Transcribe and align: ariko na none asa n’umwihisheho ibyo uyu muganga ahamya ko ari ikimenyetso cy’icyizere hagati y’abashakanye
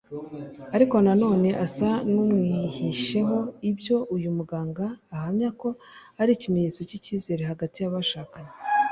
ariko 0.75 0.95
na 1.05 1.13
none 1.23 1.49
asa 1.65 1.89
n’umwihisheho 2.11 3.37
ibyo 3.69 3.97
uyu 4.15 4.29
muganga 4.37 4.85
ahamya 5.15 5.49
ko 5.61 5.69
ari 6.21 6.31
ikimenyetso 6.35 6.81
cy’icyizere 6.87 7.41
hagati 7.51 7.77
y’abashakanye 7.79 8.51